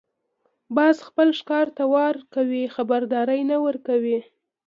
[0.75, 4.19] باز خپل ښکار ته وار کوي، خبرداری نه ورکوي